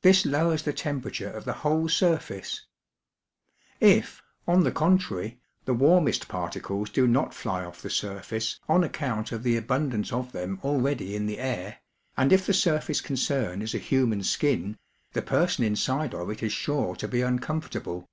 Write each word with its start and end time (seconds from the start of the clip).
This 0.00 0.24
lowers 0.24 0.62
the 0.62 0.72
temperature 0.72 1.28
of 1.30 1.44
the 1.44 1.52
whole 1.60 1.90
surface. 1.90 2.62
If, 3.80 4.22
on 4.46 4.62
the 4.64 4.72
contrary, 4.72 5.38
the 5.66 5.74
warmest 5.74 6.26
particles 6.26 6.88
do 6.88 7.06
not 7.06 7.34
fly 7.34 7.66
off 7.66 7.82
the 7.82 7.90
surface 7.90 8.58
on 8.66 8.82
account 8.82 9.30
of 9.30 9.42
the 9.42 9.58
abundance 9.58 10.10
of 10.10 10.32
them 10.32 10.58
already 10.64 11.14
in 11.14 11.26
the 11.26 11.38
air, 11.38 11.80
and 12.16 12.32
if 12.32 12.46
the 12.46 12.54
surface 12.54 13.02
concerned 13.02 13.62
is 13.62 13.74
a 13.74 13.78
human 13.78 14.22
skin, 14.22 14.78
the 15.12 15.20
person 15.20 15.62
inside 15.64 16.14
of 16.14 16.30
it 16.30 16.42
is 16.42 16.50
sure 16.54 16.96
to 16.96 17.06
be 17.06 17.20
uncomfortable. 17.20 18.08